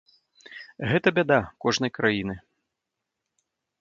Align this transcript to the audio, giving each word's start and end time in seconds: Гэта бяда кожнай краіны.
Гэта 0.91 1.07
бяда 1.19 1.39
кожнай 1.65 1.91
краіны. 1.99 2.35